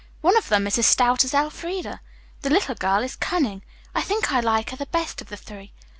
One 0.21 0.35
of 0.35 0.49
them 0.49 0.65
is 0.65 0.79
as 0.79 0.87
stout 0.87 1.23
as 1.25 1.35
Elfreda. 1.35 2.01
The 2.41 2.49
little 2.49 2.73
girl 2.73 3.03
is 3.03 3.15
cunning. 3.15 3.61
I 3.93 4.01
think 4.01 4.31
I 4.31 4.39
like 4.39 4.71
her 4.71 4.77
the 4.77 4.87
best 4.87 5.21
of 5.21 5.29
the 5.29 5.37
three. 5.37 5.73